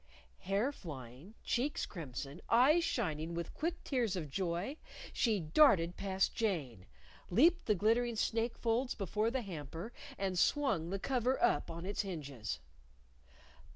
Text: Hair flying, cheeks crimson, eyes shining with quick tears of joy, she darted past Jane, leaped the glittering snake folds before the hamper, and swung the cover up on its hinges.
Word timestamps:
Hair 0.39 0.71
flying, 0.71 1.35
cheeks 1.43 1.85
crimson, 1.85 2.41
eyes 2.49 2.83
shining 2.83 3.35
with 3.35 3.53
quick 3.53 3.83
tears 3.83 4.15
of 4.15 4.31
joy, 4.31 4.77
she 5.13 5.39
darted 5.39 5.95
past 5.95 6.33
Jane, 6.33 6.87
leaped 7.29 7.67
the 7.67 7.75
glittering 7.75 8.15
snake 8.15 8.57
folds 8.57 8.95
before 8.95 9.29
the 9.29 9.43
hamper, 9.43 9.93
and 10.17 10.39
swung 10.39 10.89
the 10.89 10.97
cover 10.97 11.39
up 11.39 11.69
on 11.69 11.85
its 11.85 12.01
hinges. 12.01 12.57